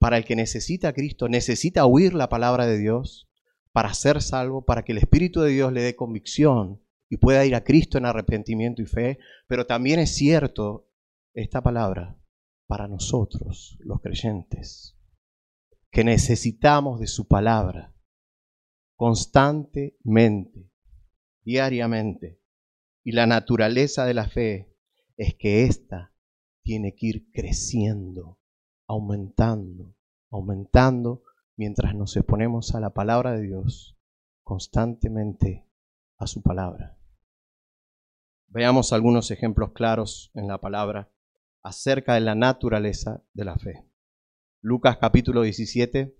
[0.00, 3.28] para el que necesita a Cristo, necesita oír la palabra de Dios
[3.70, 7.54] para ser salvo, para que el Espíritu de Dios le dé convicción y pueda ir
[7.54, 9.18] a Cristo en arrepentimiento y fe.
[9.46, 10.88] Pero también es cierto
[11.34, 12.18] esta palabra
[12.66, 14.96] para nosotros, los creyentes,
[15.90, 17.94] que necesitamos de su palabra
[18.96, 20.72] constantemente,
[21.44, 22.40] diariamente.
[23.04, 24.74] Y la naturaleza de la fe
[25.18, 26.14] es que ésta
[26.62, 28.39] tiene que ir creciendo
[28.90, 29.94] aumentando,
[30.30, 31.22] aumentando,
[31.56, 33.96] mientras nos exponemos a la palabra de Dios,
[34.42, 35.64] constantemente
[36.16, 36.98] a su palabra.
[38.48, 41.08] Veamos algunos ejemplos claros en la palabra
[41.62, 43.88] acerca de la naturaleza de la fe.
[44.60, 46.16] Lucas capítulo 17.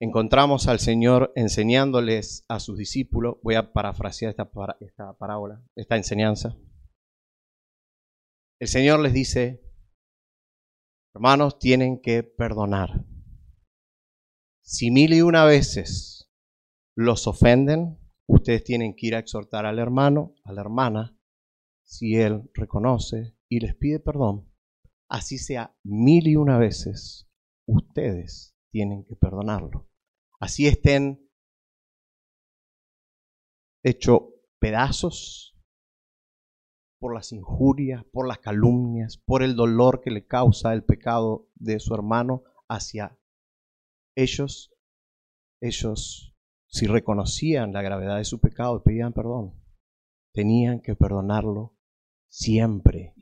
[0.00, 6.56] Encontramos al Señor enseñándoles a sus discípulos, voy a parafrasear esta, esta parábola, esta enseñanza.
[8.58, 9.65] El Señor les dice,
[11.16, 13.06] Hermanos, tienen que perdonar.
[14.60, 16.30] Si mil y una veces
[16.94, 21.18] los ofenden, ustedes tienen que ir a exhortar al hermano, a la hermana,
[21.84, 24.52] si él reconoce y les pide perdón.
[25.08, 27.26] Así sea mil y una veces,
[27.64, 29.88] ustedes tienen que perdonarlo.
[30.38, 31.30] Así estén
[33.82, 35.55] hecho pedazos,
[37.06, 41.78] por las injurias, por las calumnias, por el dolor que le causa el pecado de
[41.78, 43.16] su hermano hacia
[44.16, 44.74] ellos,
[45.60, 46.36] ellos
[46.66, 49.54] si reconocían la gravedad de su pecado y pedían perdón,
[50.32, 51.78] tenían que perdonarlo
[52.26, 53.14] siempre,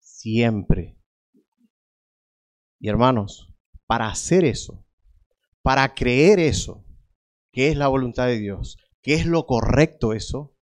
[0.00, 0.98] siempre.
[2.80, 3.54] Y hermanos,
[3.86, 4.84] para hacer eso,
[5.62, 6.84] para creer eso,
[7.52, 10.57] que es la voluntad de Dios, que es lo correcto eso,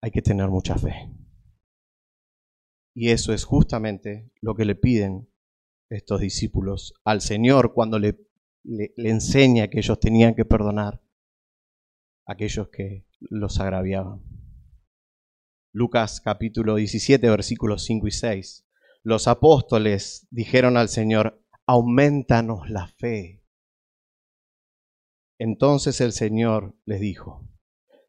[0.00, 1.10] hay que tener mucha fe.
[2.94, 5.28] Y eso es justamente lo que le piden
[5.88, 8.18] estos discípulos al Señor cuando le,
[8.96, 11.00] enseña que ellos tenían que perdonar
[12.26, 14.22] a aquellos que los agraviaban.
[15.72, 18.66] Lucas capítulo 17, versículos 5 y 6.
[19.02, 23.44] Los apóstoles dijeron al Señor, aumentanos la fe.
[25.38, 27.48] Entonces el Señor les dijo,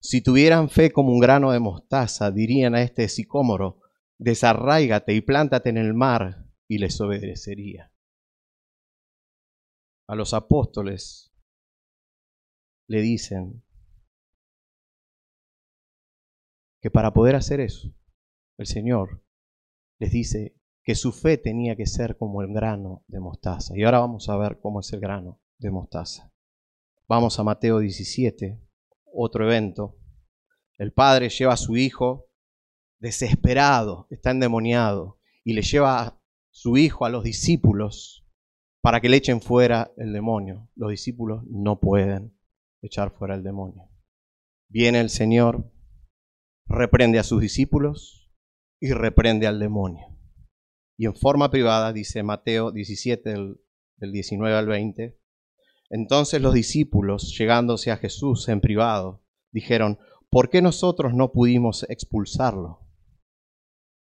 [0.02, 3.82] si tuvieran fe como un grano de mostaza, dirían a este sicómoro,
[4.18, 7.92] desarráigate y plántate en el mar, y les obedecería.
[10.08, 11.34] A los apóstoles
[12.88, 13.64] le dicen
[16.82, 17.94] que para poder hacer eso,
[18.58, 19.24] el Señor
[20.00, 23.78] les dice que su fe tenía que ser como el grano de mostaza.
[23.78, 26.32] Y ahora vamos a ver cómo es el grano de mostaza.
[27.08, 28.62] Vamos a Mateo 17,
[29.14, 29.98] otro evento.
[30.78, 32.30] El padre lleva a su hijo
[33.00, 38.26] desesperado, está endemoniado, y le lleva a su hijo a los discípulos
[38.82, 40.70] para que le echen fuera el demonio.
[40.76, 42.38] Los discípulos no pueden
[42.82, 43.90] echar fuera el demonio.
[44.70, 45.72] Viene el Señor,
[46.68, 48.32] reprende a sus discípulos
[48.80, 50.06] y reprende al demonio.
[50.98, 55.19] Y en forma privada, dice Mateo 17, del, 19 al 20,
[55.90, 62.88] entonces los discípulos, llegándose a Jesús en privado, dijeron, ¿por qué nosotros no pudimos expulsarlo?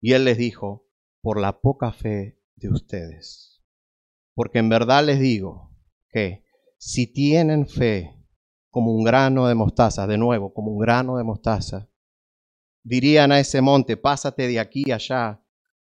[0.01, 0.88] Y él les dijo,
[1.21, 3.63] por la poca fe de ustedes.
[4.33, 5.75] Porque en verdad les digo
[6.09, 6.45] que
[6.77, 8.13] si tienen fe
[8.69, 11.89] como un grano de mostaza, de nuevo, como un grano de mostaza,
[12.83, 15.43] dirían a ese monte, pásate de aquí allá,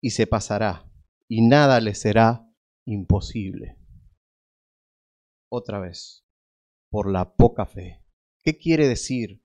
[0.01, 0.91] y se pasará,
[1.29, 2.45] y nada les será
[2.85, 3.77] imposible.
[5.55, 6.25] Otra vez,
[6.89, 8.03] por la poca fe.
[8.41, 9.43] ¿Qué quiere decir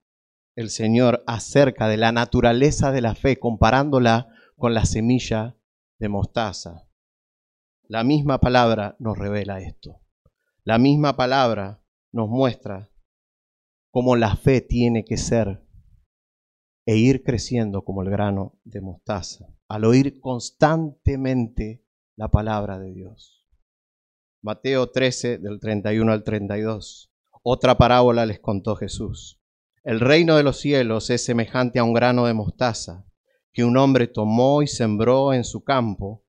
[0.55, 5.55] el Señor acerca de la naturaleza de la fe, comparándola con la semilla
[5.99, 6.89] de mostaza.
[7.83, 10.01] La misma palabra nos revela esto.
[10.63, 12.89] La misma palabra nos muestra
[13.91, 15.63] cómo la fe tiene que ser
[16.87, 21.85] e ir creciendo como el grano de mostaza, al oír constantemente
[22.15, 23.38] la palabra de Dios.
[24.41, 27.11] Mateo 13, del 31 al 32.
[27.43, 29.41] Otra parábola les contó Jesús.
[29.83, 33.05] El reino de los cielos es semejante a un grano de mostaza
[33.51, 36.23] que un hombre tomó y sembró en su campo,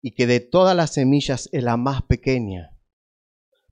[0.00, 2.70] y que de todas las semillas es la más pequeña,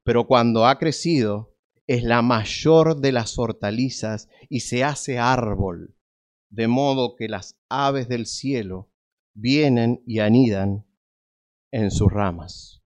[0.04, 1.56] pero cuando ha crecido
[1.86, 5.96] es la mayor de las hortalizas y se hace árbol,
[6.50, 8.90] de modo que las aves del cielo
[9.32, 10.86] vienen y anidan
[11.70, 12.79] en sus ramas.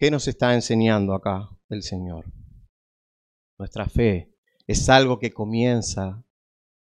[0.00, 2.32] ¿Qué nos está enseñando acá el Señor?
[3.58, 4.32] Nuestra fe
[4.68, 6.24] es algo que comienza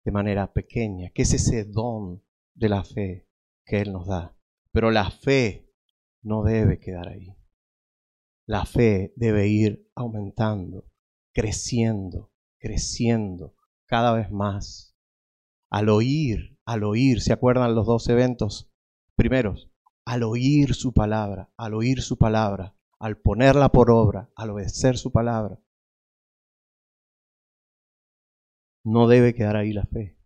[0.02, 3.28] de manera pequeña, que es ese don de la fe
[3.66, 4.34] que Él nos da.
[4.70, 5.70] Pero la fe
[6.22, 7.36] no debe quedar ahí.
[8.46, 10.90] La fe debe ir aumentando,
[11.34, 13.54] creciendo, creciendo
[13.84, 14.96] cada vez más.
[15.70, 18.72] Al oír, al oír, ¿se acuerdan los dos eventos
[19.16, 19.70] primeros?
[20.06, 25.10] Al oír su palabra, al oír su palabra, al ponerla por obra, al obedecer su
[25.10, 25.60] palabra.
[28.84, 30.16] No debe quedar ahí la fe.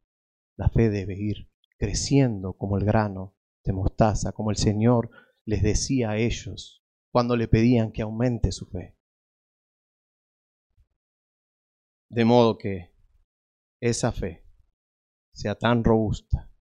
[0.59, 5.11] La fe debe ir creciendo como el grano de mostaza, como el Señor
[5.47, 8.99] les decía a ellos cuando le pedían que aumente su fe.
[12.11, 12.95] De modo que
[13.81, 14.47] esa fe
[15.33, 16.53] sea tan robusta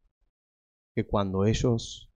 [0.96, 2.10] que cuando ellos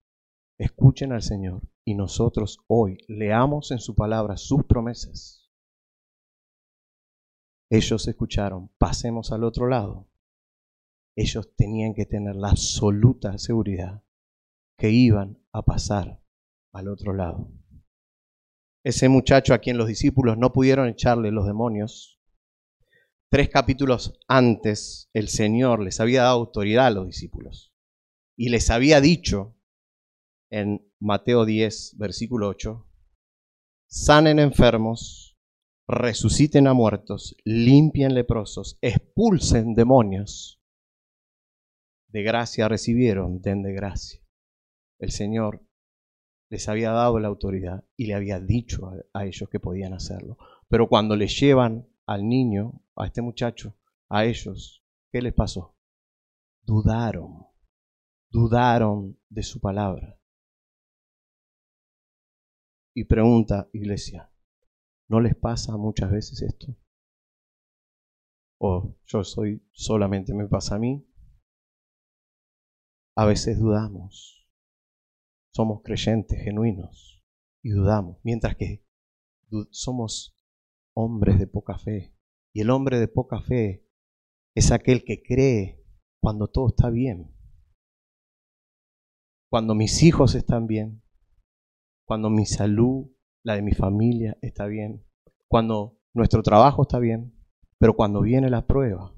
[0.58, 5.50] escuchen al Señor y nosotros hoy leamos en su palabra sus promesas,
[7.72, 10.10] ellos escucharon, pasemos al otro lado
[11.16, 14.04] ellos tenían que tener la absoluta seguridad
[14.78, 16.24] que iban a pasar
[16.72, 17.52] al otro lado.
[18.86, 22.22] Ese muchacho a quien los discípulos no pudieron echarle los demonios,
[23.30, 27.74] tres capítulos antes el Señor les había dado autoridad a los discípulos
[28.38, 29.58] y les había dicho
[30.50, 32.86] en Mateo 10, versículo 8,
[33.88, 35.38] sanen enfermos,
[35.88, 40.60] resuciten a muertos, limpien leprosos, expulsen demonios
[42.12, 44.22] de gracia recibieron, den de gracia.
[45.00, 45.66] El Señor
[46.50, 50.38] les había dado la autoridad y le había dicho a, ellos que podían hacerlo.
[50.68, 53.78] Pero cuando les llevan al niño, a este muchacho,
[54.10, 55.78] a ellos, ¿qué les pasó?
[56.64, 57.46] Dudaron,
[58.32, 60.19] dudaron de su palabra.
[63.00, 64.30] Y pregunta, iglesia,
[65.08, 66.76] ¿no les pasa muchas veces esto?
[68.60, 71.10] ¿O yo soy solamente me pasa a mí?
[73.16, 74.46] A veces dudamos.
[75.56, 77.24] Somos creyentes genuinos
[77.64, 78.86] y dudamos, mientras que
[79.72, 80.38] somos
[80.94, 82.14] hombres de poca fe.
[82.54, 83.88] Y el hombre de poca fe
[84.56, 85.82] es aquel que cree
[86.22, 87.34] cuando todo está bien.
[89.50, 91.02] Cuando mis hijos están bien.
[92.10, 93.06] Cuando mi salud,
[93.44, 95.06] la de mi familia, está bien.
[95.48, 97.40] Cuando nuestro trabajo está bien.
[97.78, 99.14] Pero cuando viene la prueba,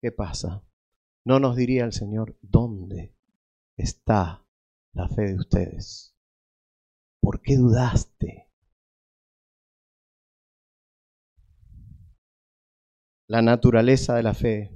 [0.00, 0.64] ¿qué pasa?
[1.24, 3.16] No nos diría el Señor, ¿dónde
[3.76, 4.46] está
[4.92, 6.16] la fe de ustedes?
[7.20, 8.48] ¿Por qué dudaste?
[13.26, 14.70] La naturaleza de la fe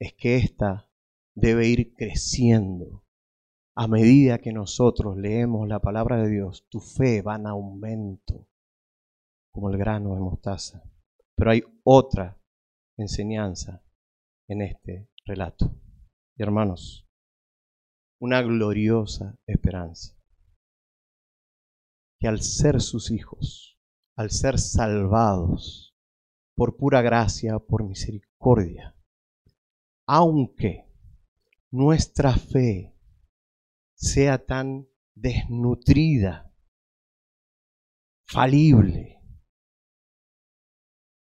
[0.00, 0.90] es que ésta
[1.36, 3.05] debe ir creciendo.
[3.78, 8.48] A medida que nosotros leemos la palabra de Dios, tu fe va en aumento,
[9.52, 10.82] como el grano de mostaza.
[11.34, 12.40] Pero hay otra
[12.96, 13.84] enseñanza
[14.48, 15.78] en este relato.
[16.38, 17.06] Y hermanos,
[18.18, 20.16] una gloriosa esperanza.
[22.18, 23.78] Que al ser sus hijos,
[24.16, 25.94] al ser salvados,
[26.54, 28.96] por pura gracia, por misericordia.
[30.06, 30.90] Aunque
[31.70, 32.95] nuestra fe
[33.96, 36.54] sea tan desnutrida,
[38.28, 39.22] falible,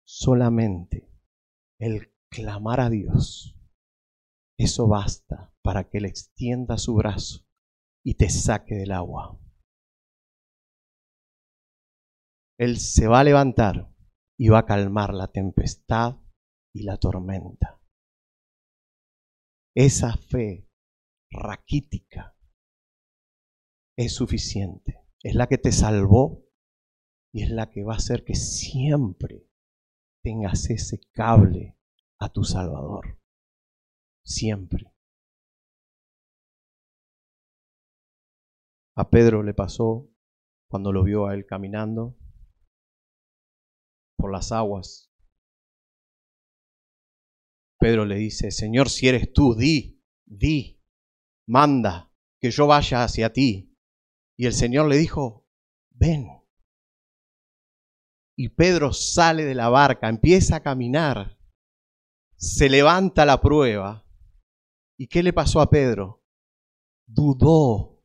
[0.05, 1.11] solamente
[1.79, 3.55] el clamar a Dios,
[4.57, 7.47] eso basta para que Él extienda su brazo
[8.03, 9.39] y te saque del agua.
[12.57, 13.93] Él se va a levantar
[14.39, 16.17] y va a calmar la tempestad
[16.73, 17.79] y la tormenta.
[19.75, 20.67] Esa fe
[21.29, 22.36] raquítica
[23.97, 25.03] es suficiente.
[25.21, 26.45] Es la que te salvó
[27.33, 29.49] y es la que va a hacer que siempre
[30.23, 31.77] tengas ese cable
[32.19, 33.19] a tu Salvador.
[34.23, 34.93] Siempre.
[38.95, 40.09] A Pedro le pasó
[40.69, 42.17] cuando lo vio a él caminando
[44.17, 45.11] por las aguas.
[47.79, 50.83] Pedro le dice, Señor, si eres tú, di, di,
[51.47, 53.66] manda que yo vaya hacia ti.
[54.37, 55.47] Y el Señor le dijo,
[55.89, 56.27] ven.
[58.37, 61.39] Y Pedro sale de la barca, empieza a caminar,
[62.35, 64.05] se levanta la prueba.
[64.99, 66.23] ¿Y qué le pasó a Pedro?
[67.07, 68.03] Dudó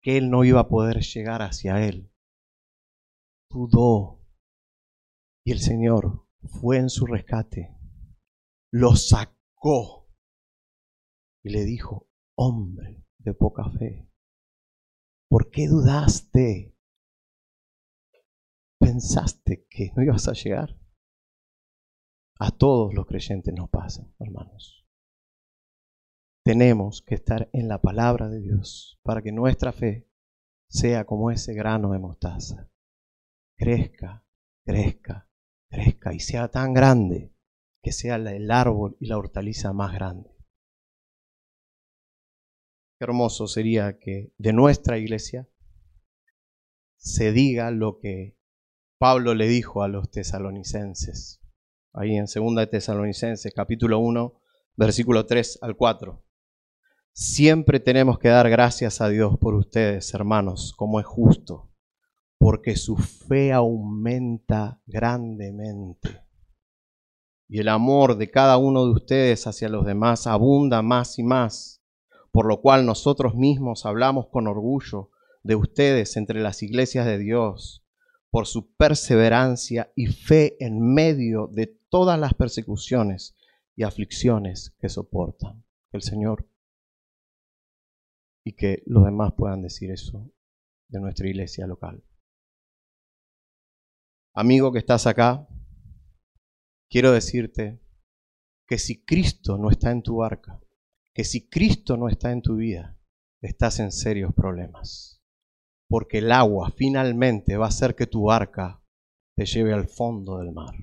[0.00, 2.12] que él no iba a poder llegar hacia él.
[3.50, 4.24] Dudó.
[5.44, 6.28] Y el Señor
[6.60, 7.76] fue en su rescate,
[8.70, 10.10] lo sacó
[11.42, 14.10] y le dijo, hombre de poca fe,
[15.34, 16.78] ¿por qué dudaste?
[18.78, 20.78] ¿Pensaste que no ibas a llegar?
[22.38, 24.86] A todos los creyentes nos pasa, hermanos.
[26.44, 30.08] Tenemos que estar en la palabra de Dios para que nuestra fe
[30.68, 32.70] sea como ese grano de mostaza.
[33.58, 34.24] Crezca,
[34.64, 35.28] crezca,
[35.68, 37.34] crezca y sea tan grande
[37.82, 40.33] que sea el árbol y la hortaliza más grande.
[42.98, 45.48] Qué hermoso sería que de nuestra iglesia
[46.96, 48.36] se diga lo que
[48.98, 51.40] Pablo le dijo a los tesalonicenses.
[51.92, 54.40] Ahí en 2 de Tesalonicenses, capítulo 1,
[54.76, 56.24] versículo 3 al 4.
[57.12, 61.74] Siempre tenemos que dar gracias a Dios por ustedes, hermanos, como es justo
[62.44, 66.26] porque su fe aumenta grandemente.
[67.48, 71.82] Y el amor de cada uno de ustedes hacia los demás abunda más y más,
[72.34, 75.12] por lo cual nosotros mismos hablamos con orgullo
[75.44, 77.86] de ustedes entre las iglesias de Dios,
[78.28, 83.36] por su perseverancia y fe en medio de todas las persecuciones
[83.76, 85.64] y aflicciones que soportan.
[85.92, 86.50] El Señor
[88.42, 90.28] y que los demás puedan decir eso
[90.88, 92.02] de nuestra iglesia local.
[94.34, 95.46] Amigo que estás acá,
[96.90, 97.80] quiero decirte
[98.66, 100.60] que si Cristo no está en tu barca,
[101.14, 102.98] que si Cristo no está en tu vida,
[103.40, 105.22] estás en serios problemas.
[105.88, 108.82] Porque el agua finalmente va a hacer que tu barca
[109.36, 110.74] te lleve al fondo del mar.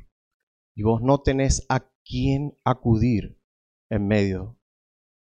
[0.75, 3.41] Y vos no tenés a quién acudir
[3.89, 4.57] en medio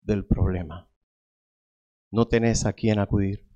[0.02, 0.92] del problema.
[2.12, 3.48] No tenés a quién acudir.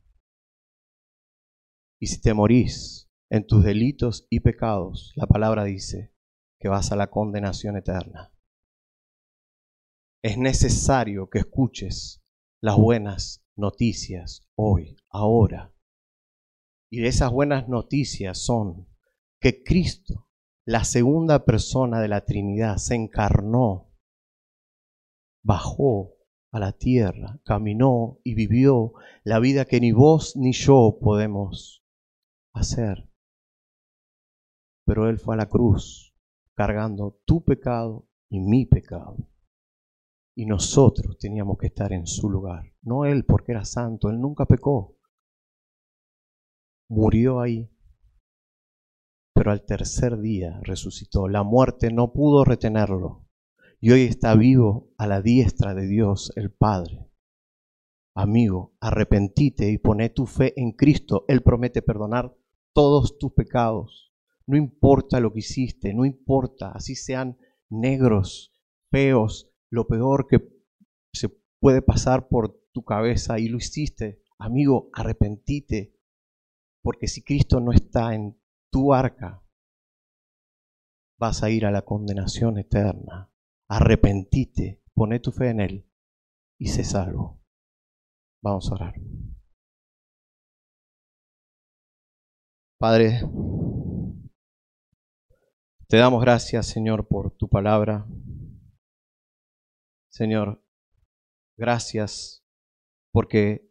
[1.99, 6.13] Y si te morís, en tus delitos y pecados, la palabra dice
[6.59, 8.32] que vas a la condenación eterna.
[10.23, 12.23] Es necesario que escuches
[12.61, 15.75] las buenas noticias hoy, ahora.
[16.89, 18.87] Y esas buenas noticias son
[19.41, 20.29] que Cristo,
[20.65, 23.93] la segunda persona de la Trinidad, se encarnó,
[25.43, 26.13] bajó
[26.53, 28.93] a la tierra, caminó y vivió
[29.25, 31.83] la vida que ni vos ni yo podemos
[32.53, 33.09] hacer.
[34.85, 36.15] Pero Él fue a la cruz
[36.53, 39.17] cargando tu pecado y mi pecado.
[40.35, 42.73] Y nosotros teníamos que estar en su lugar.
[42.81, 44.97] No Él porque era santo, Él nunca pecó.
[46.89, 47.69] Murió ahí.
[49.33, 51.27] Pero al tercer día resucitó.
[51.27, 53.27] La muerte no pudo retenerlo.
[53.79, 57.09] Y hoy está vivo a la diestra de Dios el Padre.
[58.15, 61.25] Amigo, arrepentite y poné tu fe en Cristo.
[61.27, 62.35] Él promete perdonar
[62.73, 64.13] todos tus pecados.
[64.45, 67.37] No importa lo que hiciste, no importa, así sean
[67.69, 68.53] negros,
[68.91, 70.37] feos, lo peor que
[71.15, 74.21] se puede pasar por tu cabeza y lo hiciste.
[74.37, 75.99] Amigo, arrepentite,
[76.83, 78.39] porque si Cristo no está en
[78.71, 79.43] tu arca,
[81.19, 83.33] vas a ir a la condenación eterna.
[83.67, 85.91] Arrepentite, pone tu fe en Él
[86.59, 87.41] y sé salvo.
[88.43, 88.93] Vamos a orar.
[92.77, 93.21] Padre,
[95.87, 98.05] te damos gracias, Señor, por tu palabra.
[100.13, 100.63] Señor,
[101.57, 102.45] gracias
[103.11, 103.67] porque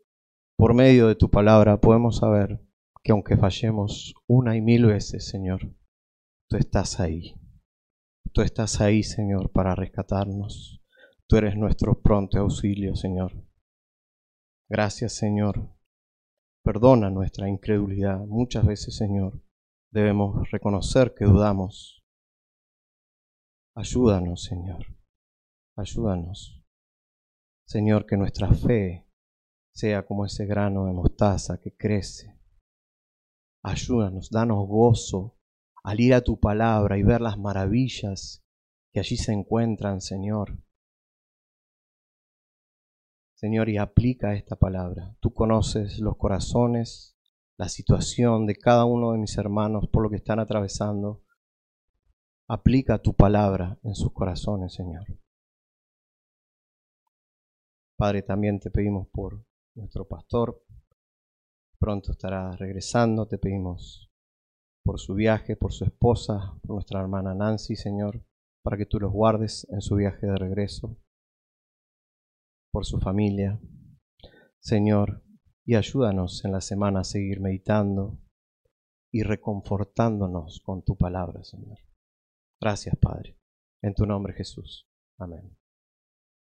[0.57, 2.61] por medio de tu palabra podemos saber
[3.05, 5.77] que aunque fallemos una y mil veces, Señor,
[6.49, 7.37] tú estás ahí.
[8.33, 10.83] Tú estás ahí, Señor, para rescatarnos.
[11.29, 13.33] Tú eres nuestro pronto auxilio, Señor.
[14.69, 15.77] Gracias, Señor.
[16.65, 18.19] Perdona nuestra incredulidad.
[18.19, 19.41] Muchas veces, Señor,
[19.93, 22.03] debemos reconocer que dudamos
[23.75, 25.02] Ayúdanos, Señor.
[25.83, 26.65] Ayúdanos.
[27.67, 29.05] Señor, que nuestra fe
[29.75, 32.39] sea como ese grano de mostaza que crece.
[33.65, 35.41] Ayúdanos, danos gozo
[35.83, 38.45] al ir a tu palabra y ver las maravillas
[38.93, 40.63] que allí se encuentran, Señor.
[43.35, 45.17] Señor, y aplica esta palabra.
[45.19, 47.17] Tú conoces los corazones,
[47.59, 51.25] la situación de cada uno de mis hermanos por lo que están atravesando.
[52.49, 55.22] Aplica tu palabra en sus corazones, Señor.
[58.03, 59.47] Padre, también te pedimos por
[59.77, 60.67] nuestro pastor.
[61.79, 63.29] Pronto estará regresando.
[63.29, 64.11] Te pedimos
[64.85, 68.27] por su viaje, por su esposa, por nuestra hermana Nancy, Señor,
[68.65, 70.99] para que tú los guardes en su viaje de regreso,
[72.73, 73.61] por su familia,
[74.59, 75.23] Señor,
[75.65, 78.19] y ayúdanos en la semana a seguir meditando
[79.13, 81.79] y reconfortándonos con tu palabra, Señor.
[82.61, 83.39] Gracias, Padre.
[83.81, 84.89] En tu nombre, Jesús.
[85.19, 85.57] Amén.